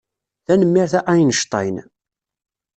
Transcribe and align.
Tanemmirt 0.45 0.93
a 0.99 1.07
Einstein. 1.13 1.75